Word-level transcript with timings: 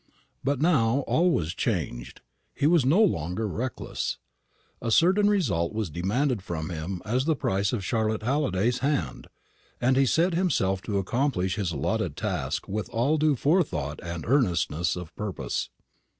But 0.43 0.59
now 0.59 1.01
all 1.05 1.29
was 1.29 1.53
changed. 1.53 2.21
He 2.55 2.65
was 2.65 2.83
no 2.83 3.03
longer 3.03 3.47
reckless. 3.47 4.17
A 4.81 4.89
certain 4.89 5.29
result 5.29 5.73
was 5.73 5.91
demanded 5.91 6.41
from 6.41 6.71
him 6.71 7.03
as 7.05 7.25
the 7.25 7.35
price 7.35 7.71
of 7.71 7.85
Charlotte 7.85 8.23
Halliday's 8.23 8.79
hand, 8.79 9.27
and 9.79 9.95
he 9.95 10.07
set 10.07 10.33
himself 10.33 10.81
to 10.89 10.97
accomplish 10.97 11.53
his 11.53 11.71
allotted 11.71 12.17
task 12.17 12.67
with 12.67 12.89
all 12.89 13.19
due 13.19 13.35
forethought 13.35 13.99
and 14.01 14.25
earnestness 14.25 14.95
of 14.95 15.15
purpose. 15.15 15.69